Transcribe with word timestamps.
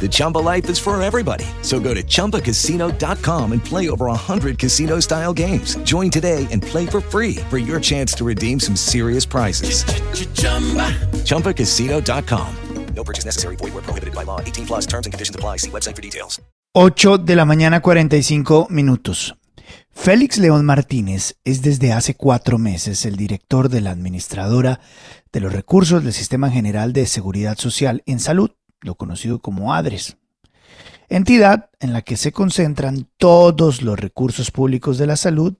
The 0.00 0.08
Chumba 0.08 0.38
life 0.38 0.70
is 0.70 0.78
for 0.78 1.00
everybody. 1.02 1.44
So 1.60 1.78
go 1.78 1.92
to 1.92 2.02
ChumbaCasino.com 2.02 3.52
and 3.52 3.62
play 3.62 3.90
over 3.90 4.06
100 4.06 4.58
casino-style 4.58 5.34
games. 5.34 5.76
Join 5.84 6.10
today 6.10 6.46
and 6.50 6.62
play 6.62 6.86
for 6.86 7.02
free 7.02 7.36
for 7.50 7.58
your 7.58 7.80
chance 7.80 8.14
to 8.14 8.24
redeem 8.24 8.58
some 8.58 8.76
serious 8.76 9.26
prizes. 9.26 9.84
ChumbaCasino.com. 11.24 12.56
No 12.94 13.04
purchase 13.04 13.26
necessary. 13.26 13.56
Void 13.56 13.74
were 13.74 13.82
prohibited 13.82 14.14
by 14.14 14.24
law. 14.24 14.40
18 14.40 14.66
plus 14.66 14.86
terms 14.86 15.06
and 15.06 15.12
conditions 15.12 15.36
apply. 15.36 15.58
See 15.58 15.70
website 15.70 15.96
for 15.96 16.02
details. 16.02 16.40
8 16.72 17.18
de 17.18 17.34
la 17.34 17.44
mañana 17.44 17.80
45 17.80 18.68
minutos. 18.70 19.34
Félix 19.90 20.38
León 20.38 20.64
Martínez 20.64 21.36
es 21.44 21.62
desde 21.62 21.92
hace 21.92 22.14
cuatro 22.14 22.58
meses 22.58 23.04
el 23.04 23.16
director 23.16 23.68
de 23.68 23.80
la 23.80 23.90
administradora 23.90 24.80
de 25.32 25.40
los 25.40 25.52
recursos 25.52 26.04
del 26.04 26.12
Sistema 26.12 26.48
General 26.48 26.92
de 26.92 27.06
Seguridad 27.06 27.58
Social 27.58 28.02
en 28.06 28.20
Salud, 28.20 28.52
lo 28.80 28.94
conocido 28.94 29.40
como 29.40 29.74
ADRES, 29.74 30.16
entidad 31.08 31.70
en 31.80 31.92
la 31.92 32.02
que 32.02 32.16
se 32.16 32.32
concentran 32.32 33.08
todos 33.16 33.82
los 33.82 33.98
recursos 33.98 34.50
públicos 34.50 34.98
de 34.98 35.06
la 35.06 35.16
salud 35.16 35.54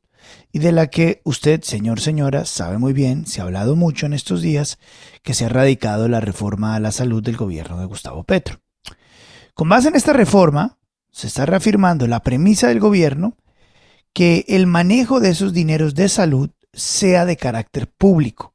y 0.53 0.61
de 0.61 0.73
la 0.73 0.89
que 0.89 1.21
usted, 1.25 1.63
señor, 1.63 2.01
señora, 2.01 2.45
sabe 2.45 2.79
muy 2.79 2.93
bien, 2.93 3.27
se 3.27 3.41
ha 3.41 3.45
hablado 3.45 3.77
mucho 3.77 4.07
en 4.07 4.13
estos 4.13 4.43
días, 4.43 4.79
que 5.23 5.35
se 5.35 5.45
ha 5.45 5.49
radicado 5.49 6.09
la 6.09 6.21
reforma 6.21 6.75
a 6.75 6.81
la 6.81 6.93
salud 6.93 7.23
del 7.23 7.37
gobierno 7.37 7.79
de 7.79 7.87
Gustavo 7.87 8.25
Petro. 8.25 8.61
Con 9.55 9.69
base 9.69 9.89
en 9.89 9.97
esta 9.97 10.13
reforma, 10.13 10.79
se 11.11 11.27
está 11.27 11.47
reafirmando 11.47 12.07
la 12.07 12.23
premisa 12.23 12.69
del 12.69 12.81
gobierno 12.81 13.37
que 14.13 14.45
el 14.49 14.67
manejo 14.67 15.21
de 15.21 15.31
esos 15.31 15.53
dineros 15.53 15.95
de 15.95 16.09
salud 16.09 16.51
sea 16.73 17.25
de 17.25 17.37
carácter 17.37 17.89
público 17.89 18.55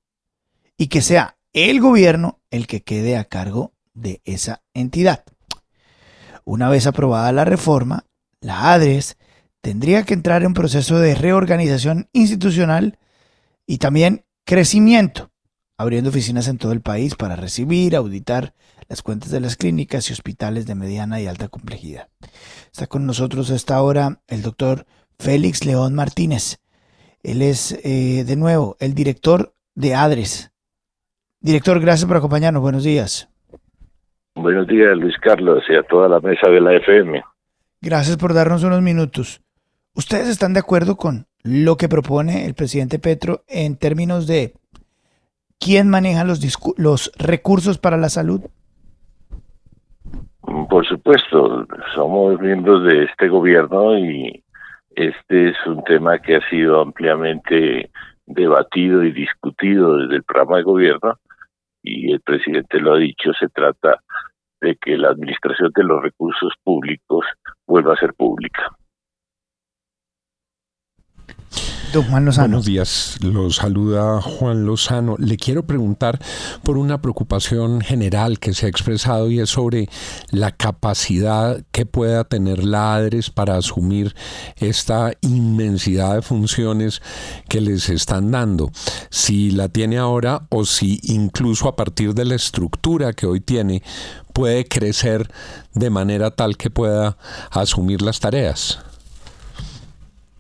y 0.78 0.88
que 0.88 1.02
sea 1.02 1.38
el 1.54 1.80
gobierno 1.80 2.40
el 2.52 2.68
que 2.68 2.84
quede 2.84 3.18
a 3.18 3.26
cargo 3.26 3.75
de 3.96 4.22
esa 4.24 4.62
entidad. 4.76 5.24
Una 6.44 6.70
vez 6.70 6.86
aprobada 6.86 7.32
la 7.32 7.46
reforma, 7.46 8.06
la 8.40 8.74
ADRES 8.74 9.18
tendría 9.62 10.04
que 10.04 10.14
entrar 10.14 10.44
en 10.44 10.54
proceso 10.54 11.00
de 11.00 11.16
reorganización 11.16 12.08
institucional 12.14 13.00
y 13.66 13.80
también 13.80 14.26
crecimiento, 14.46 15.32
abriendo 15.76 16.12
oficinas 16.12 16.48
en 16.48 16.60
todo 16.60 16.72
el 16.72 16.82
país 16.82 17.16
para 17.16 17.36
recibir, 17.36 17.96
auditar 17.96 18.54
las 18.88 19.02
cuentas 19.02 19.32
de 19.32 19.40
las 19.40 19.56
clínicas 19.56 20.10
y 20.10 20.14
hospitales 20.14 20.68
de 20.68 20.76
mediana 20.76 21.20
y 21.20 21.26
alta 21.26 21.48
complejidad. 21.48 22.10
Está 22.72 22.86
con 22.86 23.08
nosotros 23.08 23.50
a 23.50 23.56
esta 23.56 23.82
hora 23.82 24.22
el 24.28 24.44
doctor 24.44 24.86
Félix 25.18 25.66
León 25.66 25.96
Martínez. 25.96 26.60
Él 27.24 27.42
es, 27.42 27.72
eh, 27.84 28.24
de 28.24 28.36
nuevo, 28.36 28.78
el 28.80 28.94
director 28.94 29.56
de 29.74 29.96
ADRES. 29.96 30.52
Director, 31.40 31.80
gracias 31.80 32.08
por 32.08 32.18
acompañarnos. 32.18 32.62
Buenos 32.62 32.84
días. 32.84 33.30
Buenos 34.36 34.68
días, 34.68 34.98
Luis 34.98 35.18
Carlos, 35.20 35.64
y 35.70 35.76
a 35.76 35.84
toda 35.84 36.10
la 36.10 36.20
mesa 36.20 36.50
de 36.50 36.60
la 36.60 36.74
FM. 36.74 37.24
Gracias 37.82 38.18
por 38.18 38.34
darnos 38.34 38.66
unos 38.66 38.82
minutos. 38.82 39.42
¿Ustedes 39.96 40.28
están 40.28 40.54
de 40.54 40.60
acuerdo 40.60 40.98
con 40.98 41.26
lo 41.42 41.78
que 41.78 41.88
propone 41.88 42.46
el 42.46 42.54
presidente 42.54 43.00
Petro 43.00 43.44
en 43.48 43.78
términos 43.78 44.28
de 44.28 44.52
quién 45.58 45.90
maneja 45.90 46.26
los, 46.26 46.42
los 46.78 47.14
recursos 47.18 47.78
para 47.78 47.96
la 47.96 48.10
salud? 48.10 48.42
Por 50.42 50.86
supuesto, 50.86 51.66
somos 51.96 52.38
miembros 52.42 52.84
de 52.84 53.06
este 53.06 53.30
gobierno 53.30 53.98
y 53.98 54.44
este 54.96 55.50
es 55.52 55.56
un 55.66 55.82
tema 55.86 56.20
que 56.20 56.36
ha 56.36 56.50
sido 56.50 56.82
ampliamente 56.82 57.90
debatido 58.26 59.02
y 59.06 59.14
discutido 59.14 59.98
desde 59.98 60.18
el 60.18 60.24
programa 60.24 60.58
de 60.58 60.64
gobierno 60.64 61.20
y 61.86 62.12
el 62.12 62.22
presidente 62.22 62.80
lo 62.80 62.94
ha 62.94 62.98
dicho, 62.98 63.32
se 63.40 63.48
trata 63.50 64.02
de 64.60 64.76
que 64.76 64.98
la 64.98 65.10
administración 65.10 65.72
de 65.76 65.84
los 65.84 66.02
recursos 66.02 66.54
públicos 66.64 67.26
vuelva 67.68 67.94
a 67.94 67.98
ser 67.98 68.14
pública. 68.14 68.76
Juan 72.04 72.26
Lozano. 72.26 72.48
Buenos 72.48 72.66
días, 72.66 73.18
los 73.22 73.56
saluda 73.56 74.22
Juan 74.22 74.66
Lozano. 74.66 75.16
Le 75.18 75.38
quiero 75.38 75.66
preguntar 75.66 76.20
por 76.64 76.78
una 76.78 77.02
preocupación 77.02 77.82
general 77.82 78.40
que 78.40 78.54
se 78.54 78.66
ha 78.66 78.70
expresado 78.70 79.30
y 79.30 79.40
es 79.40 79.50
sobre 79.50 79.88
la 80.32 80.52
capacidad 80.52 81.64
que 81.72 81.86
pueda 81.86 82.24
tener 82.26 82.64
la 82.64 82.96
ADRES 82.96 83.30
para 83.30 83.58
asumir 83.58 84.16
esta 84.58 85.14
inmensidad 85.22 86.16
de 86.16 86.22
funciones 86.22 87.02
que 87.48 87.62
les 87.62 87.90
están 87.90 88.32
dando. 88.32 88.72
Si 89.10 89.52
la 89.52 89.70
tiene 89.70 89.98
ahora 89.98 90.48
o 90.50 90.66
si 90.66 91.00
incluso 91.04 91.68
a 91.68 91.76
partir 91.76 92.14
de 92.14 92.26
la 92.26 92.36
estructura 92.36 93.14
que 93.14 93.26
hoy 93.26 93.40
tiene 93.40 93.84
puede 94.34 94.66
crecer 94.66 95.32
de 95.74 95.90
manera 95.90 96.32
tal 96.32 96.58
que 96.58 96.70
pueda 96.70 97.18
asumir 97.52 98.02
las 98.02 98.20
tareas. 98.20 98.80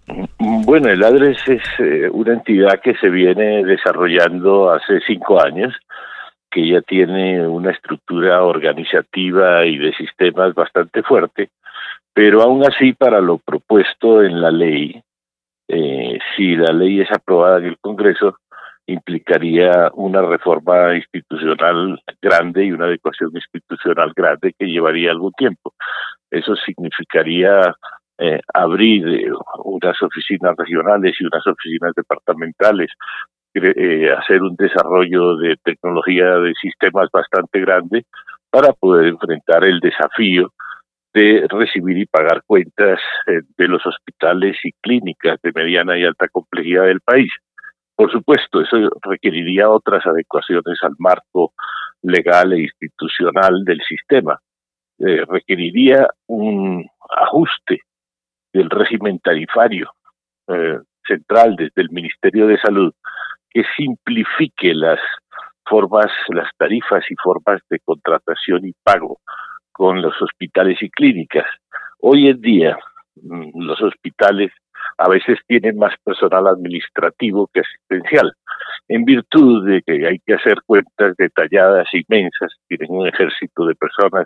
Bueno, 0.08 0.90
el 0.90 1.04
ADRES 1.04 1.48
es 1.48 1.64
eh, 1.80 2.10
una 2.12 2.34
entidad 2.34 2.80
que 2.82 2.96
se 2.96 3.10
viene 3.10 3.64
desarrollando 3.64 4.72
hace 4.72 5.00
cinco 5.08 5.42
años, 5.42 5.74
que 6.52 6.68
ya 6.68 6.82
tiene 6.82 7.48
una 7.48 7.72
estructura 7.72 8.44
organizativa 8.44 9.66
y 9.66 9.78
de 9.78 9.94
sistemas 9.94 10.54
bastante 10.54 11.02
fuerte, 11.04 11.50
pero 12.14 12.42
aún 12.42 12.64
así 12.64 12.94
para 12.94 13.20
lo 13.20 13.40
propuesto 13.40 14.24
en 14.24 14.42
la 14.42 14.52
ley, 14.52 15.02
eh, 15.68 16.20
si 16.36 16.56
la 16.56 16.72
ley 16.72 17.02
es 17.02 17.12
aprobada 17.12 17.58
en 17.58 17.66
el 17.66 17.78
Congreso, 17.80 18.38
implicaría 18.88 19.90
una 19.94 20.22
reforma 20.22 20.96
institucional 20.96 22.00
grande 22.22 22.66
y 22.66 22.72
una 22.72 22.86
adecuación 22.86 23.32
institucional 23.34 24.14
grande 24.16 24.54
que 24.58 24.68
llevaría 24.68 25.12
algún 25.12 25.34
tiempo. 25.34 25.74
Eso 26.30 26.56
significaría 26.56 27.76
eh, 28.18 28.40
abrir 28.54 29.06
eh, 29.10 29.30
unas 29.66 30.02
oficinas 30.02 30.56
regionales 30.58 31.18
y 31.20 31.26
unas 31.26 31.46
oficinas 31.46 31.92
departamentales, 31.94 32.90
eh, 33.54 34.10
hacer 34.18 34.42
un 34.42 34.56
desarrollo 34.56 35.36
de 35.36 35.58
tecnología 35.62 36.38
de 36.38 36.54
sistemas 36.54 37.10
bastante 37.12 37.60
grande 37.60 38.06
para 38.50 38.72
poder 38.72 39.08
enfrentar 39.08 39.66
el 39.66 39.82
desafío 39.82 40.54
de 41.14 41.46
recibir 41.50 41.98
y 41.98 42.06
pagar 42.06 42.44
cuentas 42.46 43.00
de 43.26 43.68
los 43.68 43.86
hospitales 43.86 44.58
y 44.64 44.72
clínicas 44.82 45.40
de 45.42 45.52
mediana 45.54 45.98
y 45.98 46.06
alta 46.06 46.28
complejidad 46.30 46.84
del 46.86 47.02
país. 47.02 47.32
Por 47.96 48.12
supuesto, 48.12 48.62
eso 48.62 48.78
requeriría 49.02 49.70
otras 49.70 50.06
adecuaciones 50.06 50.78
al 50.84 50.96
marco 51.00 51.54
legal 52.02 52.54
e 52.54 52.62
institucional 52.62 53.64
del 53.66 53.82
sistema. 53.82 54.40
requeriría 55.00 56.08
un 56.28 56.86
ajuste 57.18 57.82
del 58.56 58.70
régimen 58.70 59.20
tarifario 59.20 59.92
eh, 60.48 60.80
central 61.06 61.56
desde 61.58 61.82
el 61.82 61.90
Ministerio 61.90 62.48
de 62.48 62.58
Salud 62.58 62.94
que 63.50 63.64
simplifique 63.76 64.74
las 64.74 65.00
formas, 65.66 66.10
las 66.30 66.50
tarifas 66.58 67.04
y 67.10 67.16
formas 67.22 67.62
de 67.70 67.80
contratación 67.80 68.66
y 68.66 68.74
pago 68.82 69.20
con 69.74 70.02
los 70.02 70.14
hospitales 70.22 70.82
y 70.82 70.90
clínicas. 70.90 71.46
Hoy 72.00 72.30
en 72.30 72.40
día 72.40 72.78
mm, 73.22 73.62
los 73.62 73.82
hospitales 73.82 74.54
a 74.98 75.10
veces 75.10 75.38
tienen 75.48 75.78
más 75.78 75.94
personal 76.06 76.48
administrativo 76.48 77.50
que 77.54 77.60
asistencial, 77.60 78.32
en 78.88 79.04
virtud 79.04 79.68
de 79.68 79.82
que 79.82 80.08
hay 80.08 80.20
que 80.26 80.36
hacer 80.36 80.60
cuentas 80.66 81.14
detalladas, 81.18 81.88
inmensas, 81.94 82.54
tienen 82.70 82.88
un 82.90 83.08
ejército 83.08 83.66
de 83.66 83.76
personas 83.76 84.26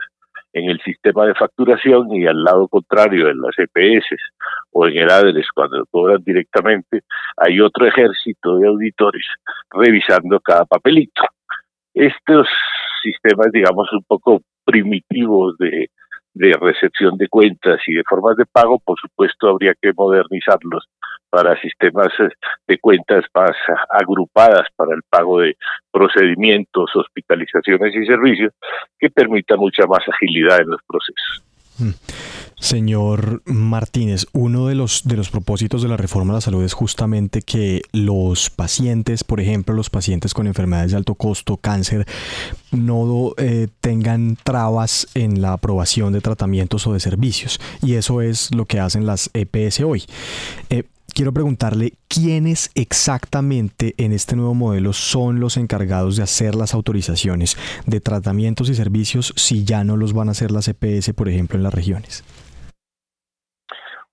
en 0.54 0.70
el 0.70 0.80
sistema 0.82 1.26
de 1.26 1.36
facturación 1.36 2.14
y 2.14 2.26
al 2.26 2.44
lado 2.44 2.68
contrario, 2.68 3.30
en 3.30 3.40
las 3.42 3.58
EPS 3.58 4.08
o 4.72 4.88
en 4.88 4.98
el 4.98 5.10
ADRES, 5.10 5.48
cuando 5.54 5.86
cobran 5.92 6.24
directamente, 6.24 7.02
hay 7.38 7.60
otro 7.60 7.86
ejército 7.86 8.58
de 8.58 8.68
auditores 8.68 9.26
revisando 9.72 10.40
cada 10.40 10.66
papelito. 10.66 11.24
Estos 11.94 12.48
sistemas, 13.04 13.52
digamos, 13.52 13.92
un 13.92 14.04
poco 14.04 14.42
primitivos 14.66 15.58
de 15.58 15.90
de 16.34 16.56
recepción 16.60 17.18
de 17.18 17.28
cuentas 17.28 17.82
y 17.88 17.94
de 17.94 18.04
formas 18.08 18.38
de 18.38 18.46
pago, 18.46 18.80
por 18.80 19.00
supuesto 19.00 19.50
habría 19.50 19.74
que 19.82 19.92
modernizarlos 19.94 20.86
para 21.30 21.60
sistemas 21.62 22.10
eh, 22.20 22.30
de 22.68 22.78
cuentas 22.80 23.26
más 23.34 23.56
agrupadas 23.90 24.68
para 24.76 24.96
el 24.96 25.02
pago 25.10 25.40
de 25.40 25.56
procedimientos, 25.92 26.90
hospitalizaciones 26.96 27.96
y 27.96 28.06
servicios 28.06 28.54
que 28.98 29.10
permita 29.10 29.56
mucha 29.56 29.86
más 29.88 30.04
agilidad 30.08 30.62
en 30.62 30.70
los 30.70 30.82
procesos. 30.88 31.44
Mm. 31.80 31.94
Señor 32.60 33.42
Martínez, 33.46 34.28
uno 34.34 34.68
de 34.68 34.76
los, 34.76 35.04
de 35.06 35.16
los 35.16 35.30
propósitos 35.30 35.82
de 35.82 35.88
la 35.88 35.96
reforma 35.96 36.34
de 36.34 36.38
la 36.38 36.42
salud 36.42 36.64
es 36.64 36.74
justamente 36.74 37.42
que 37.42 37.82
los 37.94 38.50
pacientes, 38.50 39.24
por 39.24 39.40
ejemplo, 39.40 39.74
los 39.74 39.90
pacientes 39.90 40.34
con 40.34 40.46
enfermedades 40.46 40.92
de 40.92 40.98
alto 40.98 41.16
costo, 41.16 41.56
cáncer, 41.56 42.06
no 42.72 43.32
eh, 43.38 43.70
tengan 43.80 44.36
trabas 44.36 45.08
en 45.16 45.42
la 45.42 45.54
aprobación 45.54 46.12
de 46.12 46.20
tratamientos 46.20 46.86
o 46.86 46.94
de 46.94 47.00
servicios. 47.00 47.62
Y 47.82 47.94
eso 47.94 48.22
es 48.22 48.54
lo 48.54 48.66
que 48.66 48.82
hacen 48.82 49.06
las 49.06 49.30
EPS 49.34 49.80
hoy. 49.80 50.04
Eh, 50.70 50.84
quiero 51.20 51.34
preguntarle 51.34 51.92
quiénes 52.08 52.72
exactamente 52.76 53.94
en 53.98 54.14
este 54.14 54.38
nuevo 54.38 54.54
modelo 54.54 54.94
son 54.94 55.42
los 55.42 55.58
encargados 55.58 56.16
de 56.16 56.24
hacer 56.24 56.56
las 56.56 56.74
autorizaciones 56.74 57.58
de 57.86 58.00
tratamientos 58.00 58.70
y 58.70 58.74
servicios 58.74 59.34
si 59.36 59.66
ya 59.66 59.84
no 59.84 59.98
los 59.98 60.14
van 60.14 60.30
a 60.30 60.32
hacer 60.32 60.50
las 60.50 60.70
EPS, 60.70 61.14
por 61.14 61.28
ejemplo, 61.28 61.58
en 61.58 61.64
las 61.64 61.74
regiones. 61.74 62.24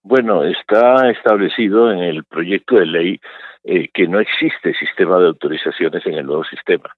Bueno, 0.03 0.43
está 0.43 1.09
establecido 1.09 1.93
en 1.93 2.01
el 2.01 2.25
proyecto 2.25 2.75
de 2.75 2.87
ley 2.87 3.21
eh, 3.63 3.87
que 3.95 4.09
no 4.09 4.19
existe 4.19 4.75
sistema 4.75 5.21
de 5.21 5.29
autorizaciones 5.29 6.05
en 6.07 6.15
el 6.15 6.27
nuevo 6.27 6.43
sistema. 6.43 6.91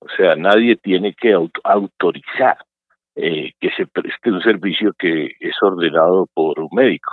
O 0.00 0.08
sea, 0.18 0.36
nadie 0.36 0.76
tiene 0.76 1.14
que 1.14 1.32
autorizar 1.32 2.58
eh, 3.14 3.52
que 3.58 3.70
se 3.70 3.86
preste 3.86 4.30
un 4.30 4.42
servicio 4.42 4.92
que 4.98 5.32
es 5.40 5.56
ordenado 5.62 6.28
por 6.34 6.60
un 6.60 6.68
médico. 6.72 7.10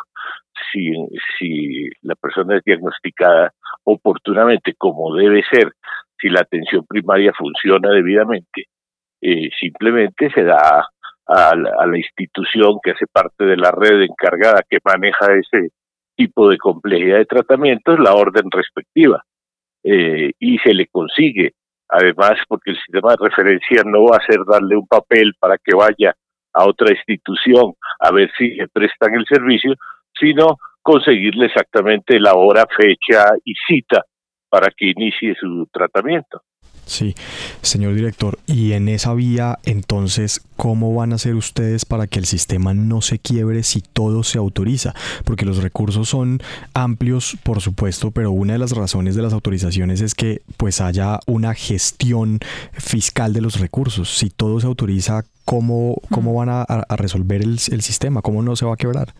Si, 0.71 0.91
si 1.37 1.89
la 2.01 2.15
persona 2.15 2.57
es 2.57 2.63
diagnosticada 2.63 3.53
oportunamente, 3.83 4.73
como 4.77 5.15
debe 5.15 5.43
ser, 5.51 5.73
si 6.19 6.29
la 6.29 6.41
atención 6.41 6.85
primaria 6.87 7.33
funciona 7.37 7.89
debidamente, 7.89 8.67
eh, 9.21 9.49
simplemente 9.59 10.29
se 10.31 10.43
da 10.43 10.87
a 11.25 11.55
la, 11.55 11.97
institución 11.97 12.79
que 12.83 12.91
hace 12.91 13.05
parte 13.07 13.45
de 13.45 13.57
la 13.57 13.71
red 13.71 14.01
encargada 14.01 14.63
que 14.69 14.79
maneja 14.83 15.33
ese 15.33 15.69
tipo 16.15 16.49
de 16.49 16.57
complejidad 16.57 17.17
de 17.17 17.25
tratamientos 17.25 17.99
la 17.99 18.13
orden 18.13 18.51
respectiva 18.51 19.23
eh, 19.83 20.31
y 20.39 20.57
se 20.59 20.73
le 20.73 20.87
consigue. 20.87 21.53
Además 21.87 22.33
porque 22.47 22.71
el 22.71 22.77
sistema 22.77 23.11
de 23.11 23.29
referencia 23.29 23.83
no 23.85 24.05
va 24.05 24.17
a 24.17 24.25
ser 24.25 24.39
darle 24.45 24.75
un 24.75 24.87
papel 24.87 25.33
para 25.39 25.57
que 25.57 25.75
vaya 25.75 26.13
a 26.53 26.65
otra 26.65 26.93
institución 26.93 27.73
a 27.99 28.11
ver 28.11 28.31
si 28.37 28.49
le 28.51 28.67
prestan 28.67 29.15
el 29.15 29.25
servicio 29.25 29.75
sino 30.19 30.57
conseguirle 30.81 31.45
exactamente 31.47 32.19
la 32.19 32.35
hora 32.35 32.65
fecha 32.75 33.25
y 33.43 33.53
cita 33.67 34.03
para 34.49 34.69
que 34.75 34.91
inicie 34.91 35.35
su 35.39 35.67
tratamiento 35.71 36.41
Sí, 36.85 37.15
señor 37.61 37.95
director, 37.95 38.37
y 38.45 38.73
en 38.73 38.89
esa 38.89 39.13
vía, 39.13 39.57
entonces, 39.63 40.41
¿cómo 40.57 40.93
van 40.93 41.13
a 41.13 41.15
hacer 41.15 41.35
ustedes 41.35 41.85
para 41.85 42.07
que 42.07 42.19
el 42.19 42.25
sistema 42.25 42.73
no 42.73 43.01
se 43.01 43.19
quiebre 43.19 43.63
si 43.63 43.81
todo 43.81 44.23
se 44.23 44.37
autoriza? 44.37 44.93
Porque 45.23 45.45
los 45.45 45.63
recursos 45.63 46.09
son 46.09 46.39
amplios, 46.73 47.37
por 47.43 47.61
supuesto, 47.61 48.11
pero 48.11 48.31
una 48.31 48.53
de 48.53 48.59
las 48.59 48.71
razones 48.71 49.15
de 49.15 49.21
las 49.21 49.31
autorizaciones 49.31 50.01
es 50.01 50.13
que 50.13 50.41
pues 50.57 50.81
haya 50.81 51.19
una 51.25 51.53
gestión 51.53 52.39
fiscal 52.73 53.31
de 53.31 53.41
los 53.41 53.59
recursos. 53.61 54.09
Si 54.09 54.29
todo 54.29 54.59
se 54.59 54.67
autoriza, 54.67 55.23
¿cómo, 55.45 55.95
cómo 56.11 56.33
mm. 56.33 56.35
van 56.35 56.49
a, 56.49 56.85
resolver 56.97 57.41
el, 57.41 57.59
el 57.71 57.81
sistema? 57.81 58.21
¿Cómo 58.21 58.41
no 58.41 58.57
se 58.57 58.65
va 58.65 58.73
a 58.73 58.77
quebrar? 58.77 59.13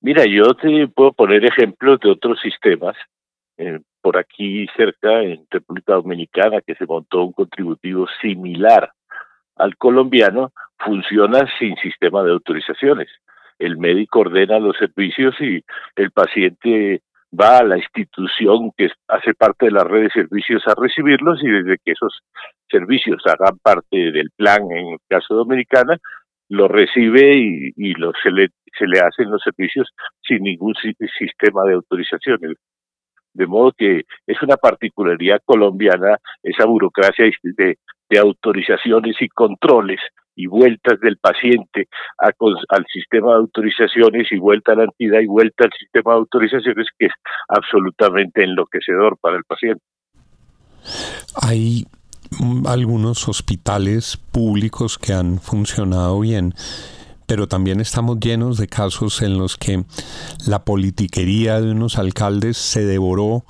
Mira, 0.00 0.24
yo 0.26 0.54
te 0.54 0.88
puedo 0.88 1.12
poner 1.12 1.44
ejemplos 1.44 1.98
de 2.00 2.10
otros 2.10 2.38
sistemas 2.40 2.96
eh, 3.56 3.80
por 4.00 4.16
aquí 4.16 4.66
cerca, 4.76 5.22
en 5.22 5.44
República 5.50 5.94
Dominicana, 5.94 6.60
que 6.64 6.76
se 6.76 6.86
montó 6.86 7.24
un 7.24 7.32
contributivo 7.32 8.06
similar 8.22 8.92
al 9.56 9.76
colombiano, 9.76 10.52
funciona 10.78 11.46
sin 11.58 11.76
sistema 11.76 12.22
de 12.22 12.30
autorizaciones. 12.30 13.08
El 13.58 13.76
médico 13.76 14.20
ordena 14.20 14.60
los 14.60 14.76
servicios 14.76 15.34
y 15.40 15.64
el 15.96 16.12
paciente 16.12 17.02
va 17.38 17.58
a 17.58 17.64
la 17.64 17.76
institución 17.76 18.70
que 18.76 18.88
hace 19.08 19.34
parte 19.34 19.66
de 19.66 19.72
la 19.72 19.84
red 19.84 20.04
de 20.04 20.10
servicios 20.10 20.62
a 20.66 20.74
recibirlos 20.80 21.42
y 21.42 21.48
desde 21.48 21.76
que 21.84 21.92
esos 21.92 22.20
servicios 22.70 23.20
hagan 23.26 23.58
parte 23.58 24.12
del 24.12 24.30
plan, 24.36 24.62
en 24.70 24.92
el 24.92 24.98
caso 25.08 25.34
dominicana, 25.34 25.98
lo 26.48 26.68
recibe 26.68 27.36
y, 27.36 27.72
y 27.76 27.94
lo, 27.94 28.12
se, 28.22 28.30
le, 28.30 28.48
se 28.78 28.86
le 28.86 29.00
hacen 29.00 29.30
los 29.30 29.42
servicios 29.42 29.88
sin 30.22 30.42
ningún 30.42 30.74
sistema 31.18 31.64
de 31.64 31.74
autorizaciones. 31.74 32.56
De 33.34 33.46
modo 33.46 33.72
que 33.76 34.02
es 34.26 34.42
una 34.42 34.56
particularidad 34.56 35.40
colombiana 35.44 36.16
esa 36.42 36.64
burocracia 36.66 37.26
de, 37.42 37.76
autorizaciones 38.18 39.16
y 39.20 39.28
controles 39.28 40.00
y 40.34 40.46
vueltas 40.46 40.98
del 41.00 41.18
paciente 41.18 41.88
al 42.18 42.86
sistema 42.90 43.32
de 43.32 43.38
autorizaciones 43.38 44.32
y 44.32 44.38
vuelta 44.38 44.72
a 44.72 44.76
la 44.76 44.84
entidad 44.84 45.20
y 45.20 45.26
vuelta 45.26 45.64
al 45.64 45.72
sistema 45.78 46.12
de 46.12 46.18
autorizaciones 46.18 46.86
que 46.98 47.06
es 47.06 47.12
absolutamente 47.48 48.44
enloquecedor 48.44 49.18
para 49.20 49.36
el 49.36 49.44
paciente. 49.44 49.82
Hay 51.46 51.84
algunos 52.66 53.28
hospitales 53.28 54.18
públicos 54.32 54.98
que 54.98 55.12
han 55.12 55.40
funcionado 55.40 56.20
bien 56.20 56.54
pero 57.28 57.46
también 57.46 57.78
estamos 57.78 58.18
llenos 58.20 58.56
de 58.56 58.68
casos 58.68 59.20
en 59.20 59.36
los 59.36 59.58
que 59.58 59.84
la 60.46 60.64
politiquería 60.64 61.60
de 61.60 61.72
unos 61.72 61.98
alcaldes 61.98 62.56
se 62.56 62.86
devoró 62.86 63.44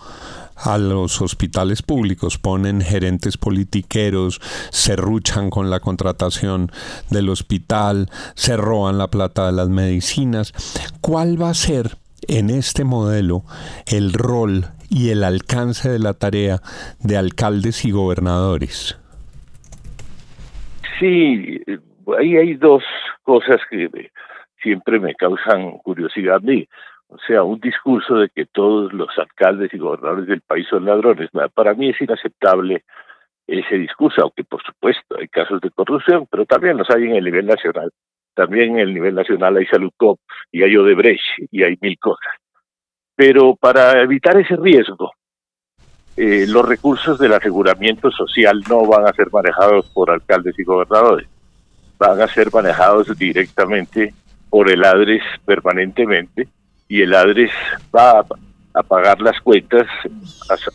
a 0.57 0.79
los 0.79 1.23
hospitales 1.23 1.83
públicos, 1.83 2.39
ponen 2.39 2.81
gerentes 2.81 3.37
politiqueros, 3.37 4.41
se 4.71 4.97
ruchan 4.97 5.49
con 5.49 5.71
la 5.71 5.79
contratación 5.79 6.73
del 7.11 7.29
hospital, 7.29 8.11
se 8.35 8.57
roban 8.57 8.99
la 8.99 9.09
plata 9.09 9.47
de 9.47 9.53
las 9.53 9.69
medicinas. 9.69 10.53
¿Cuál 11.01 11.41
va 11.41 11.51
a 11.51 11.55
ser 11.55 11.99
en 12.27 12.51
este 12.51 12.83
modelo 12.83 13.45
el 13.87 14.13
rol 14.13 14.67
y 14.91 15.11
el 15.11 15.25
alcance 15.25 15.89
de 15.89 15.99
la 15.99 16.15
tarea 16.15 16.59
de 17.01 17.17
alcaldes 17.17 17.85
y 17.85 17.91
gobernadores? 17.91 18.99
Sí, 20.99 21.63
ahí 22.19 22.37
hay 22.37 22.55
dos 22.55 22.83
cosas 23.23 23.61
que 23.71 23.89
siempre 24.63 24.99
me 24.99 25.15
causan 25.15 25.79
curiosidad 25.79 26.37
a 26.37 26.41
mí. 26.41 26.67
O 27.09 27.19
sea, 27.27 27.43
un 27.43 27.59
discurso 27.61 28.17
de 28.17 28.29
que 28.29 28.45
todos 28.47 28.93
los 28.93 29.09
alcaldes 29.19 29.73
y 29.73 29.79
gobernadores 29.79 30.27
del 30.27 30.43
país 30.43 30.67
son 30.69 30.85
ladrones. 30.85 31.31
Para 31.55 31.75
mí 31.75 31.91
es 31.91 32.01
inaceptable 32.01 32.85
ese 33.47 33.77
discurso, 33.77 34.23
aunque 34.23 34.45
por 34.45 34.63
supuesto 34.63 35.17
hay 35.19 35.29
casos 35.29 35.61
de 35.63 35.71
corrupción, 35.71 36.27
pero 36.31 36.45
también 36.45 36.77
los 36.77 36.89
hay 36.91 37.05
en 37.05 37.17
el 37.17 37.25
nivel 37.25 37.47
nacional. 37.47 37.91
También 38.35 38.73
en 38.73 38.81
el 38.81 38.95
nivel 38.95 39.15
nacional 39.15 39.57
hay 39.57 39.67
Saludcop 39.67 40.21
y 40.53 40.63
hay 40.63 40.77
Odebrecht 40.77 41.23
y 41.51 41.63
hay 41.63 41.77
mil 41.81 41.99
cosas. 41.99 42.33
Pero 43.19 43.57
para 43.57 44.01
evitar 44.01 44.37
ese 44.37 44.55
riesgo, 44.55 45.11
eh, 46.17 46.47
los 46.47 46.65
recursos 46.65 47.19
del 47.19 47.33
aseguramiento 47.33 48.13
social 48.13 48.63
no 48.71 48.87
van 48.87 49.09
a 49.09 49.13
ser 49.13 49.27
manejados 49.33 49.91
por 49.91 50.09
alcaldes 50.09 50.57
y 50.57 50.63
gobernadores. 50.63 51.27
Van 51.99 52.21
a 52.21 52.29
ser 52.29 52.49
manejados 52.55 53.19
directamente 53.19 54.15
por 54.49 54.71
el 54.71 54.85
ADRES 54.85 55.25
permanentemente 55.45 56.47
y 56.87 57.03
el 57.03 57.13
ADRES 57.13 57.51
va 57.93 58.21
a, 58.21 58.83
pagar 58.85 59.21
las 59.21 59.41
cuentas 59.41 59.89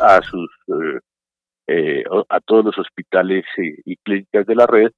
a, 0.01 0.21
sus 0.21 0.51
eh, 0.67 0.99
eh, 1.67 2.03
a 2.27 2.41
todos 2.41 2.65
los 2.65 2.77
hospitales 2.77 3.45
y, 3.85 3.95
clínicas 4.03 4.45
de 4.45 4.55
la 4.55 4.67
red 4.67 4.91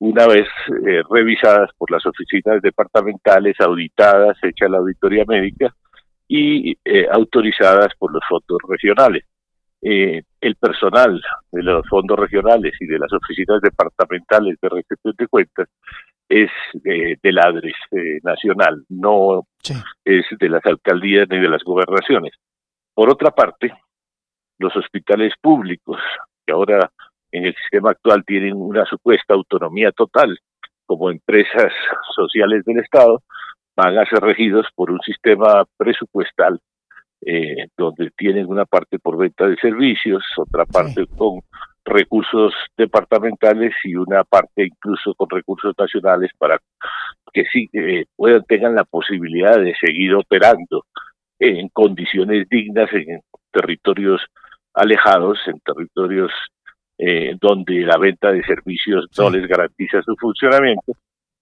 una 0.00 0.26
vez 0.26 0.46
eh, 0.86 1.00
revisadas 1.08 1.70
por 1.78 1.90
las 1.90 2.04
oficinas 2.04 2.60
departamentales, 2.60 3.58
auditadas, 3.58 4.36
hecha 4.42 4.68
la 4.68 4.76
auditoría 4.76 5.24
médica 5.26 5.74
y 6.32 6.76
autorizadas 7.10 7.88
por 7.98 8.12
los 8.12 8.22
fondos 8.28 8.58
regionales. 8.68 9.24
Eh, 9.82 10.22
el 10.42 10.56
personal 10.56 11.22
de 11.50 11.62
los 11.62 11.88
fondos 11.88 12.18
regionales 12.18 12.74
y 12.80 12.86
de 12.86 12.98
las 12.98 13.10
oficinas 13.12 13.62
departamentales 13.62 14.58
de 14.60 14.68
recepción 14.68 15.14
de 15.18 15.26
cuentas 15.26 15.68
es 16.28 16.50
de, 16.74 17.18
del 17.22 17.38
ADRES 17.38 17.74
eh, 17.92 18.18
nacional, 18.22 18.84
no 18.90 19.46
es 20.04 20.24
de 20.38 20.48
las 20.48 20.64
alcaldías 20.66 21.26
ni 21.30 21.40
de 21.40 21.48
las 21.48 21.62
gobernaciones. 21.64 22.32
Por 22.94 23.10
otra 23.10 23.30
parte, 23.30 23.72
los 24.58 24.76
hospitales 24.76 25.32
públicos, 25.40 25.98
que 26.46 26.52
ahora 26.52 26.90
en 27.32 27.46
el 27.46 27.54
sistema 27.56 27.90
actual 27.90 28.22
tienen 28.26 28.54
una 28.54 28.84
supuesta 28.84 29.34
autonomía 29.34 29.92
total 29.92 30.38
como 30.84 31.10
empresas 31.10 31.72
sociales 32.14 32.64
del 32.66 32.80
Estado, 32.80 33.22
van 33.80 33.98
a 33.98 34.04
ser 34.04 34.20
regidos 34.20 34.66
por 34.74 34.90
un 34.90 35.00
sistema 35.00 35.64
presupuestal 35.76 36.60
eh, 37.24 37.68
donde 37.76 38.10
tienen 38.16 38.46
una 38.46 38.64
parte 38.66 38.98
por 38.98 39.16
venta 39.16 39.46
de 39.46 39.56
servicios, 39.56 40.22
otra 40.36 40.66
parte 40.66 41.06
con 41.06 41.40
recursos 41.84 42.52
departamentales 42.76 43.72
y 43.84 43.94
una 43.94 44.22
parte 44.24 44.66
incluso 44.66 45.14
con 45.14 45.28
recursos 45.30 45.74
nacionales 45.78 46.30
para 46.36 46.58
que 47.32 47.44
sí 47.52 47.68
eh, 47.72 48.04
puedan 48.16 48.44
tengan 48.44 48.74
la 48.74 48.84
posibilidad 48.84 49.58
de 49.58 49.74
seguir 49.80 50.14
operando 50.14 50.84
en 51.38 51.68
condiciones 51.70 52.46
dignas 52.50 52.92
en 52.92 53.20
territorios 53.50 54.20
alejados, 54.74 55.38
en 55.46 55.58
territorios 55.60 56.30
eh, 56.98 57.34
donde 57.40 57.80
la 57.80 57.96
venta 57.96 58.30
de 58.30 58.42
servicios 58.42 59.06
no 59.18 59.30
les 59.30 59.46
garantiza 59.48 60.02
su 60.02 60.14
funcionamiento, 60.16 60.92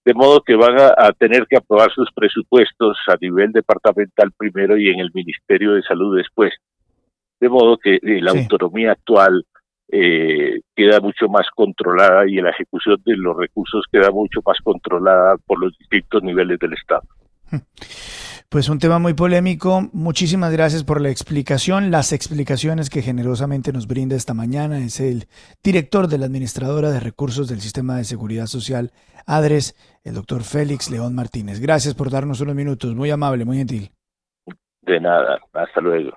de 0.05 0.13
modo 0.13 0.41
que 0.41 0.55
van 0.55 0.77
a, 0.79 1.11
tener 1.13 1.45
que 1.47 1.57
aprobar 1.57 1.91
sus 1.91 2.09
presupuestos 2.13 2.97
a 3.07 3.15
nivel 3.21 3.51
departamental 3.51 4.31
primero 4.37 4.77
y 4.77 4.89
en 4.89 4.99
el 4.99 5.11
Ministerio 5.13 5.73
de 5.73 5.83
Salud 5.83 6.17
después. 6.17 6.53
De 7.39 7.49
modo 7.49 7.77
que 7.77 7.95
eh, 7.95 8.21
la 8.21 8.31
autonomía 8.31 8.93
actual 8.93 9.45
eh, 9.91 10.61
queda 10.75 10.99
mucho 10.99 11.27
más 11.27 11.47
controlada 11.55 12.27
y 12.27 12.35
la 12.35 12.51
ejecución 12.51 12.97
de 13.05 13.17
los 13.17 13.37
recursos 13.37 13.85
queda 13.91 14.11
mucho 14.11 14.41
más 14.45 14.57
controlada 14.63 15.37
por 15.45 15.59
los 15.59 15.77
distintos 15.77 16.23
niveles 16.23 16.59
del 16.59 16.73
Estado. 16.73 17.03
Pues 18.51 18.67
un 18.67 18.79
tema 18.79 18.97
muy 18.97 19.13
polémico. 19.13 19.89
Muchísimas 19.93 20.51
gracias 20.51 20.83
por 20.83 21.01
la 21.01 21.11
explicación, 21.11 21.91
las 21.91 22.11
explicaciones 22.11 22.89
que 22.89 23.03
generosamente 23.03 23.71
nos 23.71 23.85
brinda 23.85 24.15
esta 24.15 24.33
mañana. 24.33 24.79
Es 24.79 24.99
el 24.99 25.25
director 25.63 26.07
de 26.07 26.17
la 26.17 26.25
Administradora 26.25 26.89
de 26.89 26.99
Recursos 26.99 27.47
del 27.47 27.61
Sistema 27.61 27.97
de 27.97 28.05
Seguridad 28.05 28.47
Social, 28.47 28.89
ADRES, 29.27 29.75
el 30.03 30.15
doctor 30.15 30.41
Félix 30.41 30.89
León 30.89 31.13
Martínez. 31.13 31.59
Gracias 31.59 31.93
por 31.93 32.09
darnos 32.09 32.41
unos 32.41 32.55
minutos. 32.55 32.95
Muy 32.95 33.11
amable, 33.11 33.45
muy 33.45 33.57
gentil. 33.57 33.91
De 34.81 34.99
nada. 34.99 35.37
Hasta 35.53 35.79
luego. 35.79 36.09